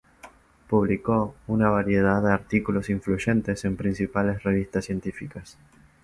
Publicó 0.67 1.35
una 1.45 1.69
variedad 1.69 2.23
de 2.23 2.31
artículos 2.31 2.89
influyentes 2.89 3.63
en 3.65 3.77
principales 3.77 4.41
revistas 4.41 4.85
científicas. 4.85 5.59